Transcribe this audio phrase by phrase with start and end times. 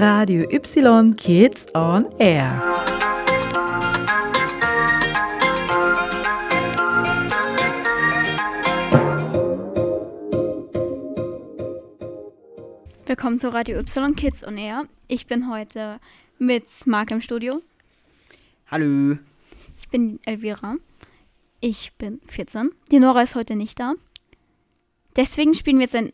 [0.00, 2.62] Radio Y Kids on Air.
[13.06, 14.84] Willkommen zu Radio Y Kids on Air.
[15.08, 15.98] Ich bin heute
[16.38, 17.60] mit Marc im Studio.
[18.70, 19.18] Hallo.
[19.76, 20.76] Ich bin Elvira.
[21.58, 22.70] Ich bin 14.
[22.92, 23.94] Die Nora ist heute nicht da.
[25.16, 26.12] Deswegen spielen wir jetzt ein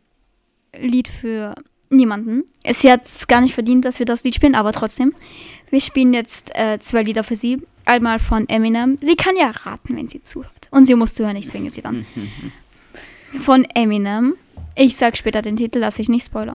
[0.74, 1.54] Lied für
[1.90, 2.44] niemanden.
[2.68, 5.14] Sie hat es gar nicht verdient, dass wir das Lied spielen, aber trotzdem.
[5.70, 7.62] Wir spielen jetzt äh, zwei Lieder für sie.
[7.84, 8.98] Einmal von Eminem.
[9.00, 10.68] Sie kann ja raten, wenn sie zuhört.
[10.70, 12.06] Und sie muss zuhören, ich zwinge sie dann.
[13.40, 14.34] von Eminem.
[14.74, 16.54] Ich sag später den Titel, lass ich nicht spoilern.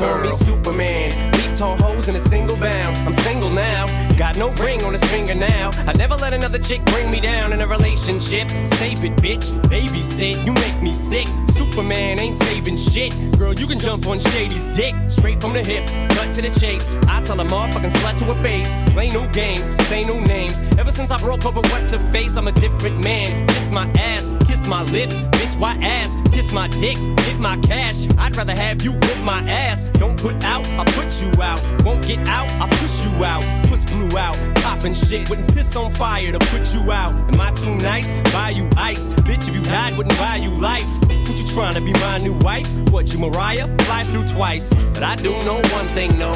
[0.00, 1.10] Call me Superman.
[1.32, 2.96] Beat tall hoes in a single bound.
[3.06, 5.70] I'm single now, got no ring his finger now.
[5.86, 8.50] I never let another chick bring me down in a relationship.
[8.50, 9.50] Save it, bitch.
[9.68, 11.26] Babysit, you make me sick.
[11.52, 13.14] Superman ain't saving shit.
[13.38, 14.94] Girl, you can jump on Shady's dick.
[15.08, 16.94] Straight from the hip, cut to the chase.
[17.06, 18.70] I tell a motherfucking slut to her face.
[18.92, 20.66] Play no games, say no names.
[20.78, 23.46] Ever since I broke up with what's her face, I'm a different man.
[23.48, 25.20] Kiss my ass, kiss my lips.
[25.36, 26.16] Bitch, why ass?
[26.32, 28.06] Kiss my dick, hit my cash.
[28.18, 29.88] I'd rather have you whip my ass.
[29.94, 31.60] Don't put out, I put you out.
[31.84, 33.44] Won't get out, I push you out.
[33.68, 35.28] Puss blew out, popping shit.
[35.28, 37.12] Wouldn't piss on fire to put you out.
[37.32, 38.14] Am I too nice?
[38.32, 39.08] Buy you ice.
[39.26, 40.88] Bitch, if you died, wouldn't buy you life.
[41.02, 42.68] What you trying to be my new wife?
[42.90, 43.66] What you Mariah?
[43.84, 44.72] Fly through twice.
[44.72, 46.32] But I do know one thing, no.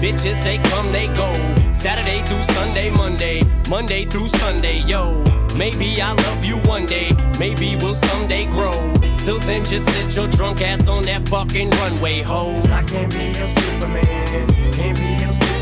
[0.00, 1.32] Bitches, they come, they go.
[1.72, 3.42] Saturday through Sunday, Monday.
[3.68, 5.22] Monday through Sunday, yo.
[5.56, 7.10] Maybe I'll love you one day.
[7.38, 8.72] Maybe we'll someday grow.
[9.16, 12.60] Till then, just sit your drunk ass on that fucking runway, ho.
[12.70, 14.48] I can't be your Superman.
[14.72, 15.55] Can't be your Superman.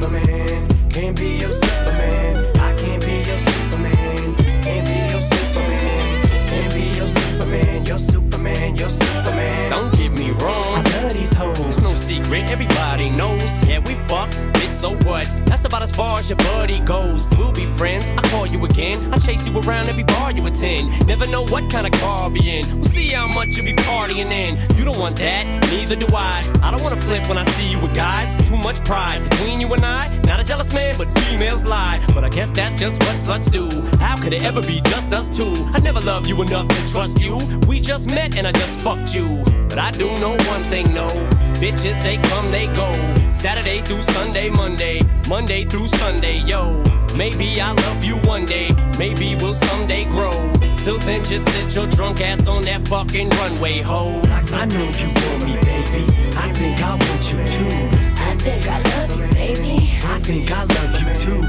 [0.00, 0.90] Can't be your Superman.
[0.90, 2.56] Can't be your Superman.
[2.56, 4.36] I can't be your Superman.
[4.62, 6.46] Can't be your Superman.
[6.46, 7.84] Can't be your Superman.
[7.84, 8.76] Your Superman.
[8.76, 9.70] Your Superman.
[9.70, 10.76] Don't get me wrong.
[10.76, 11.58] I love these hoes.
[11.60, 12.50] It's no secret.
[12.50, 13.64] Everybody knows.
[13.64, 14.47] Yeah, we fuck.
[14.78, 15.26] So what?
[15.46, 17.28] That's about as far as your buddy goes.
[17.34, 18.08] We'll be friends.
[18.10, 18.96] I call you again.
[19.12, 21.04] I chase you around every bar you attend.
[21.04, 22.64] Never know what kind of car I'll be in.
[22.76, 24.56] We'll see how much you be partying in.
[24.78, 25.44] You don't want that.
[25.72, 26.48] Neither do I.
[26.62, 28.30] I don't wanna flip when I see you with guys.
[28.48, 30.16] Too much pride between you and I.
[30.22, 32.00] Not a jealous man, but females lie.
[32.14, 33.66] But I guess that's just what sluts do.
[33.98, 35.54] How could it ever be just us two?
[35.74, 37.36] I never loved you enough to trust you.
[37.66, 39.42] We just met and I just fucked you.
[39.68, 41.08] But I do know one thing, no.
[41.58, 42.88] Bitches, they come, they go.
[43.32, 45.00] Saturday through Sunday, Monday.
[45.28, 46.80] Monday through Sunday, yo.
[47.16, 48.70] Maybe I'll love you one day.
[48.96, 50.30] Maybe we'll someday grow.
[50.76, 54.22] Till then, just sit your drunk ass on that fucking runway, ho.
[54.52, 56.06] I know you want me, baby.
[56.38, 58.08] I think I want you too.
[58.22, 59.90] I think I love you, baby.
[60.04, 61.42] I think I love you too.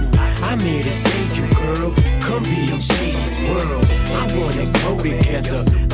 [0.44, 1.94] I'm here to save you, girl.
[2.20, 3.86] Come be in Shady's world.
[3.86, 5.89] I wanna grow together.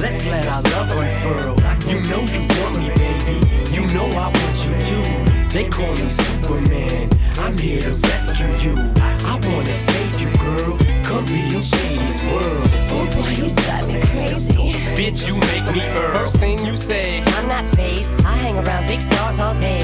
[5.66, 7.10] They call me Superman.
[7.40, 8.76] I'm here to rescue you.
[8.98, 10.78] I wanna save you, girl.
[11.04, 12.70] Come be in Shady's world.
[12.94, 14.74] Oh boy, you drive me crazy.
[14.94, 16.14] Bitch, you make me earn.
[16.14, 17.24] First thing you say.
[17.26, 18.14] I'm not phased.
[18.24, 19.82] I hang around big stars all day.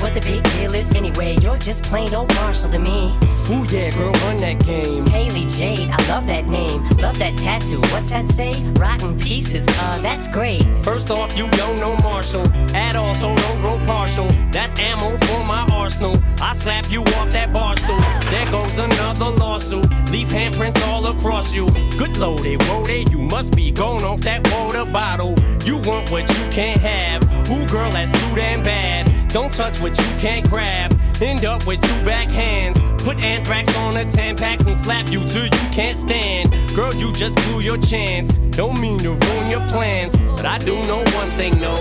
[0.00, 1.36] What the big deal is anyway.
[1.40, 3.12] You're just plain old Marshall to me.
[3.50, 5.06] Ooh yeah, girl, run that game.
[5.06, 6.82] Hailie Jade, I love that name.
[6.98, 7.80] Love that tattoo.
[7.92, 8.52] What's that say?
[8.72, 9.66] Rotten pieces.
[9.68, 10.62] Uh, that's great.
[10.84, 14.28] First off, you don't know Marshall at all, so don't grow partial.
[14.50, 16.16] That's ammo for my arsenal.
[16.40, 18.00] I slap you off that bar stool.
[18.30, 19.88] There goes another lawsuit.
[20.10, 21.66] Leave handprints all across you.
[21.98, 23.10] Good loaded, loaded.
[23.10, 25.34] You must be going off that water bottle.
[25.64, 27.22] You want what you can't have.
[27.50, 29.13] Ooh, girl, that's too damn bad.
[29.34, 30.96] Don't touch what you can't grab.
[31.20, 32.78] End up with two backhands.
[33.02, 36.52] Put anthrax on the Tampax and slap you till you can't stand.
[36.72, 38.38] Girl, you just blew your chance.
[38.54, 41.74] Don't mean to ruin your plans, but I do know one thing, no.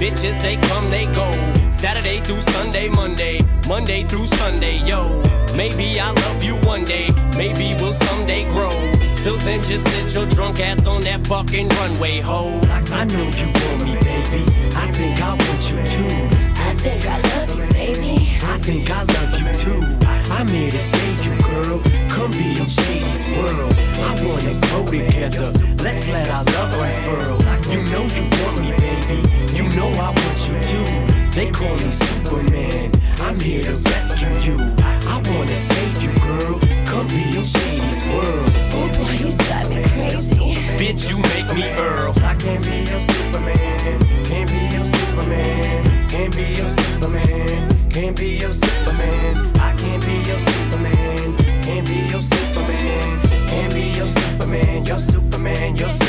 [0.00, 1.30] Bitches, they come, they go.
[1.70, 3.38] Saturday through Sunday, Monday,
[3.68, 5.22] Monday through Sunday, yo.
[5.54, 8.70] Maybe I'll love you one day, maybe we'll someday grow.
[9.14, 12.60] Till then, just sit your drunk ass on that fucking runway, ho.
[12.68, 14.42] I know you want me, baby.
[14.74, 16.45] I think I want you too
[16.78, 18.14] think I love you, baby.
[18.42, 19.82] I think I love you too.
[20.30, 21.80] I'm here to save you, girl.
[22.08, 23.72] Come be in Shady's world.
[23.98, 25.50] I wanna go together.
[25.82, 27.38] Let's let our love unfurl.
[27.72, 29.18] You know you want me, baby.
[29.56, 30.88] You know I want you too.
[31.30, 32.92] They call me Superman.
[33.20, 34.58] I'm here to rescue you.
[34.78, 36.58] I wanna save you, girl.
[36.86, 38.50] Come be in Shady's world.
[38.76, 40.54] Oh boy, you drive me crazy.
[40.78, 42.12] Bitch, you make me Earl.
[42.22, 44.00] I can't be your Superman.
[44.24, 45.95] Can't be your Superman.
[46.16, 47.90] Can't be your Superman.
[47.90, 49.54] Can't be your Superman.
[49.58, 51.36] I can't be your Superman.
[51.62, 53.20] Can't be your Superman.
[53.46, 54.86] Can't be your Superman.
[54.86, 55.76] Your Superman.
[55.76, 56.05] Your Superman.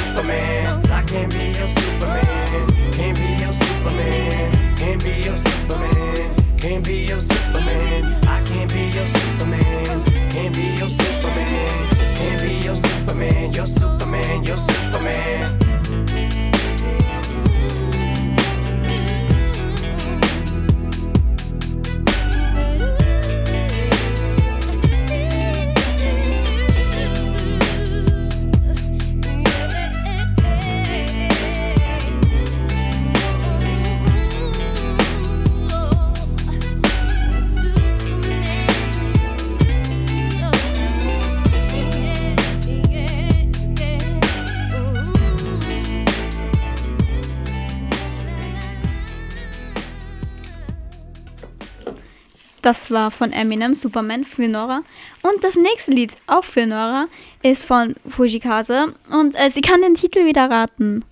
[52.67, 54.81] Das war von Eminem Superman für Nora.
[55.23, 57.07] Und das nächste Lied, auch für Nora,
[57.41, 58.93] ist von Fujikaze.
[59.09, 61.05] Und äh, sie kann den Titel wieder raten.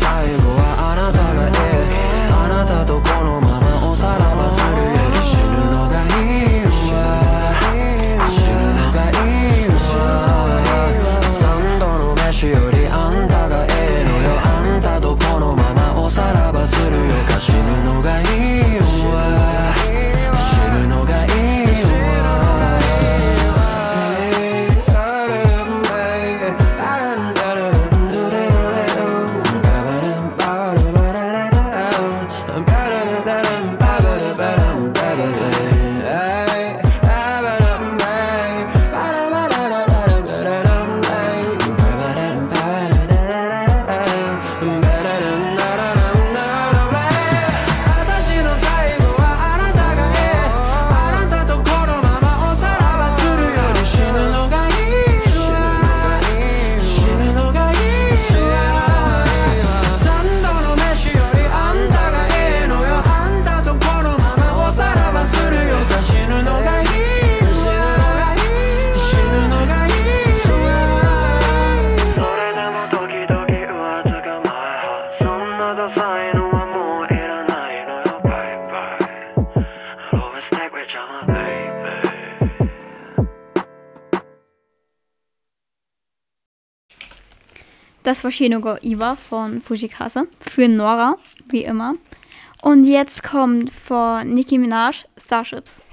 [0.00, 0.67] 下一步。
[88.18, 90.24] das war Shinogo Iwa von Fujikasa.
[90.40, 91.18] Für Nora,
[91.50, 91.94] wie immer.
[92.62, 95.84] Und jetzt kommt von Nicki Minaj Starships.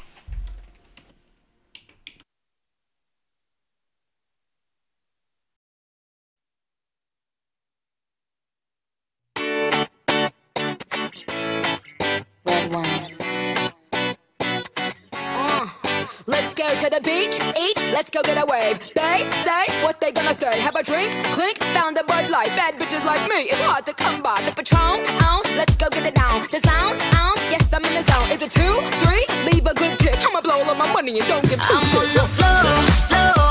[16.67, 18.79] go to the beach, eat, let's go get a wave.
[18.95, 20.59] They say what they gonna say.
[20.59, 22.49] Have a drink, clink, found a Bud Light.
[22.59, 24.41] Bad bitches like me, it's hard to come by.
[24.45, 26.47] The Patron, on, let's go get it down.
[26.51, 28.29] The sound, on, yes, I'm in the zone.
[28.31, 29.25] Is it two, three?
[29.49, 30.17] Leave a good tip.
[30.25, 32.63] I'ma blow all my money and don't give two I'm on the floor,
[33.09, 33.44] floor.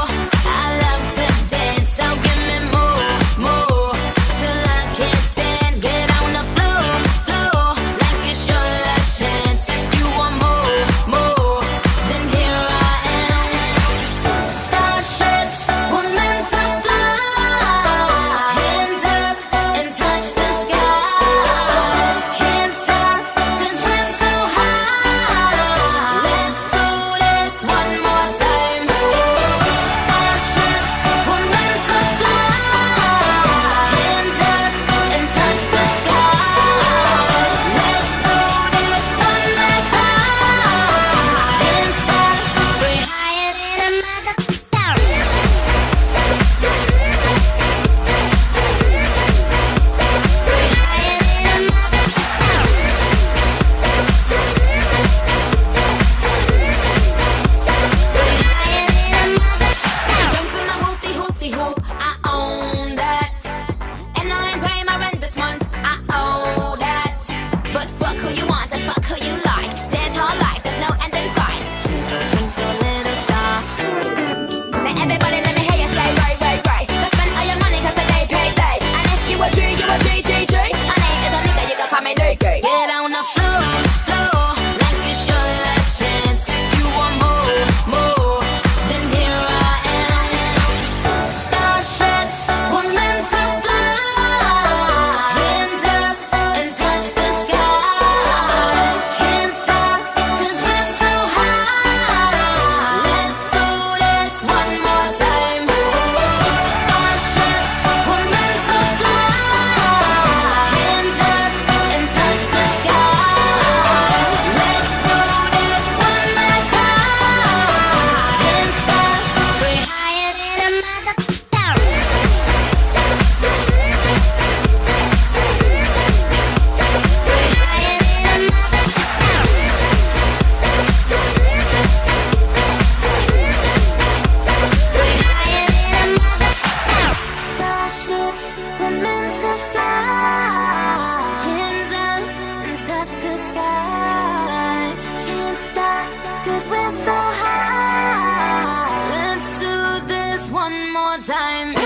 [151.27, 151.84] time.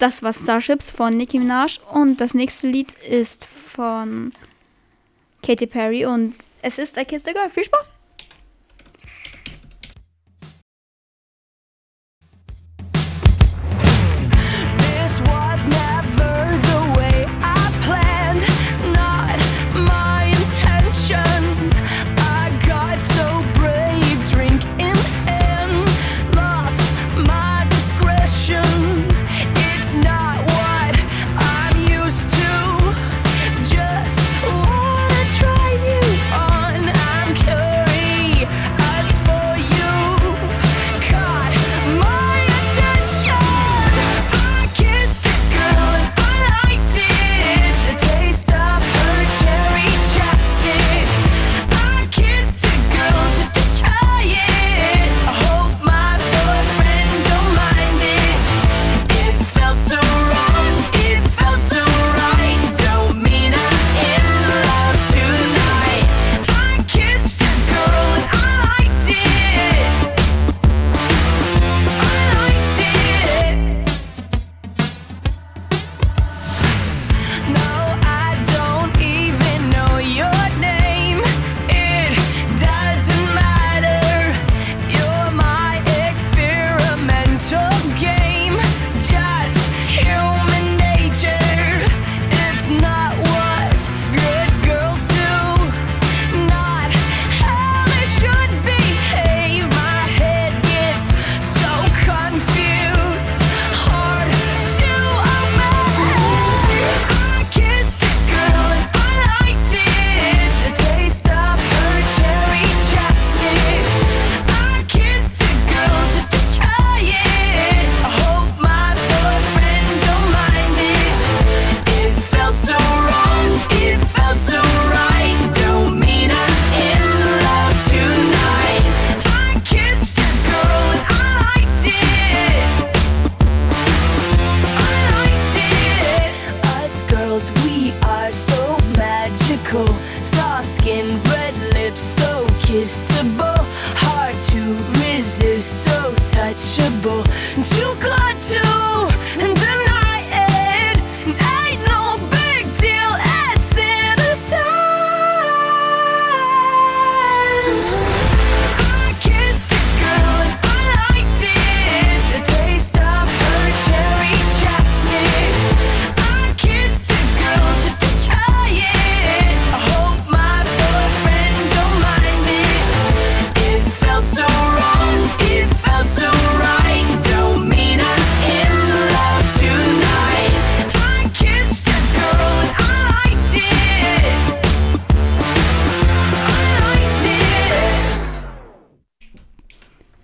[0.00, 4.32] Das war Starships von Nicki Minaj und das nächste Lied ist von
[5.42, 7.50] Katy Perry und es ist I Kissed a Girl.
[7.50, 7.92] Viel Spaß!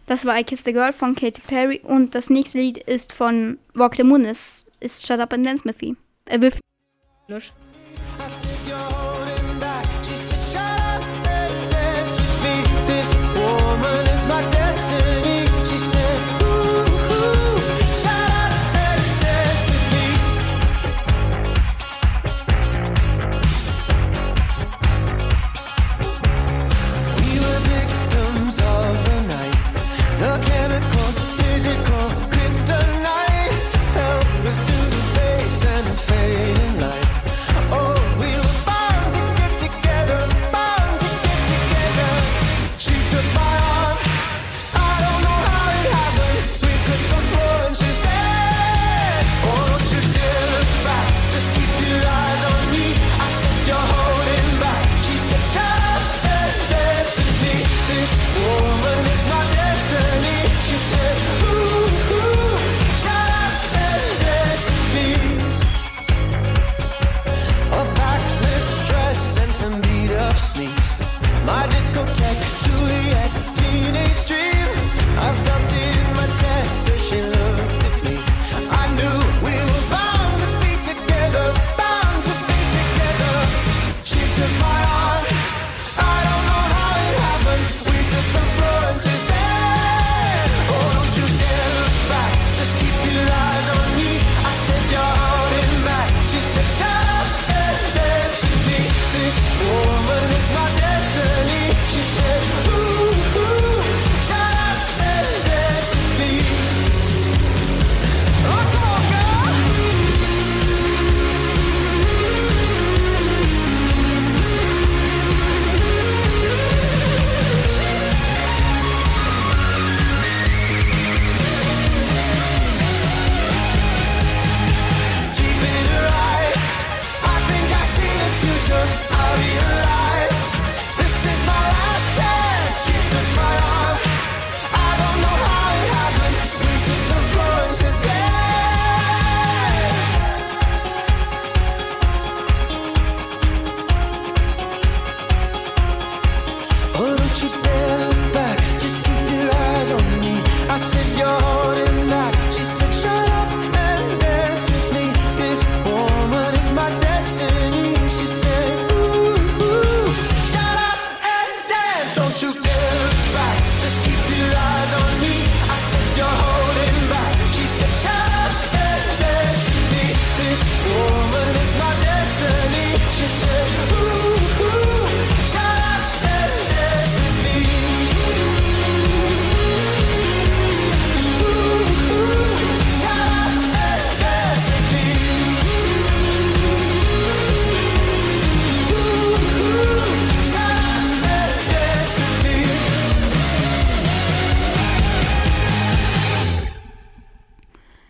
[0.07, 3.59] Das war I Kiss the Girl von Katy Perry und das nächste Lied ist von
[3.75, 5.97] Walk the Moon, ist, ist Shut Up and Dance with Me.
[6.27, 6.61] Äh, with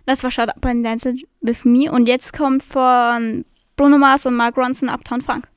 [0.06, 1.90] Das war Shut Up and Dance With Me.
[1.90, 3.44] Und jetzt kommt von
[3.76, 5.48] Bruno Mars und Mark Ronson Uptown Funk.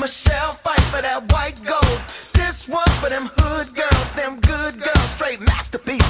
[0.00, 2.00] Michelle fight for that white gold.
[2.34, 6.01] This one for them hood girls, them good girls, straight masterpiece.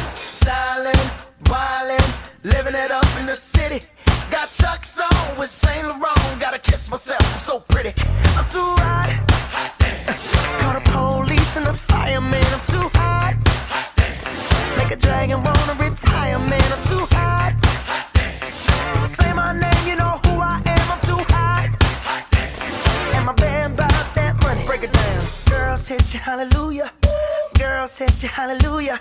[28.11, 29.01] said hallelujah.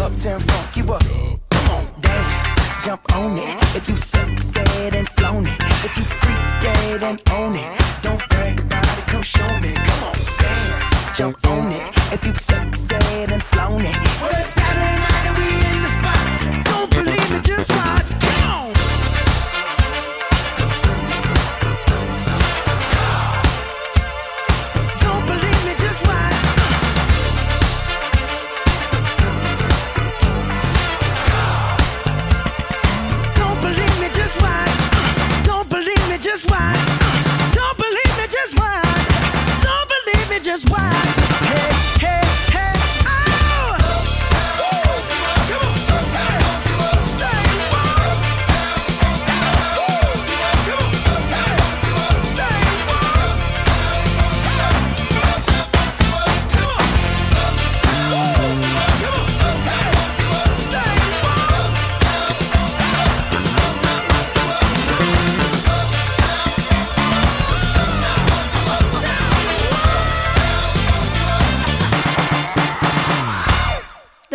[0.00, 1.02] Uptown, funk you up.
[1.50, 3.54] Come on, dance, jump on it.
[3.76, 5.60] If you succeed and flown it.
[5.84, 7.80] If you freak dead and own it.
[8.02, 9.74] Don't brag about it, come show me.
[9.74, 11.82] Come on, dance, jump on it.
[12.14, 13.96] If you succeed and flown it.
[14.22, 16.64] Well, it's Saturday night and we in the spot.
[16.64, 17.69] Don't believe me, just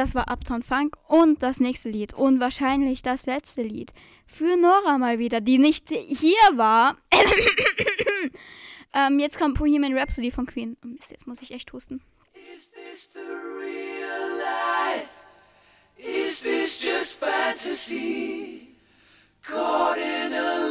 [0.06, 3.92] Das war Uptown Funk und das nächste Lied und wahrscheinlich das letzte Lied
[4.28, 6.96] für Nora mal wieder, die nicht hier war.
[8.94, 10.78] ähm, jetzt kommt Bohemian Rhapsody von Queen.
[10.84, 12.04] Oh Mist, jetzt muss ich echt husten.
[15.98, 18.76] Is this just fantasy?
[19.42, 20.70] Caught in a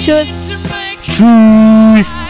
[0.00, 0.28] Tschüss.
[0.48, 2.29] to make you Tschüss.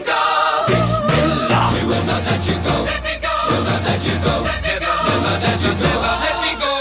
[2.41, 2.83] let you go.
[2.83, 3.33] Let me go!
[3.49, 4.35] Let me go!
[4.43, 4.63] Let
[6.41, 6.71] me go.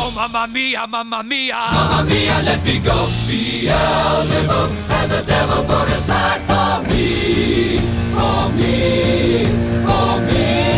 [0.00, 1.56] Oh, mamma mia, mamma mia.
[1.72, 3.08] Mamma mia, let me go.
[3.26, 7.78] Beelzebub has a devil put aside for me.
[8.14, 9.44] For me.
[9.84, 10.77] For me.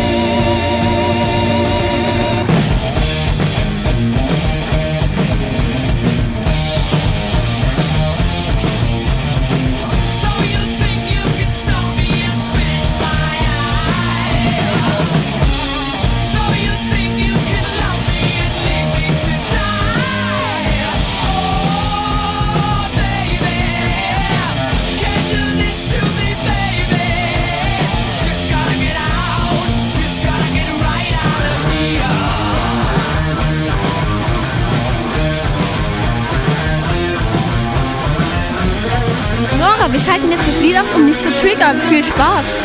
[42.21, 42.60] Nora,